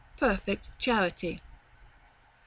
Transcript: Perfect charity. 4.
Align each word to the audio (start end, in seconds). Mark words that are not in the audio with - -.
Perfect 0.17 0.67
charity. 0.79 1.35
4. 1.39 1.41